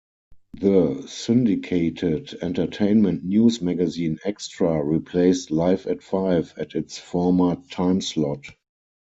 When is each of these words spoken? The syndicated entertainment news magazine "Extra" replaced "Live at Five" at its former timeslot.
The 0.59 1.05
syndicated 1.07 2.35
entertainment 2.41 3.23
news 3.23 3.61
magazine 3.61 4.17
"Extra" 4.25 4.81
replaced 4.83 5.51
"Live 5.51 5.85
at 5.85 6.01
Five" 6.01 6.55
at 6.57 6.73
its 6.73 6.97
former 6.97 7.57
timeslot. 7.71 8.47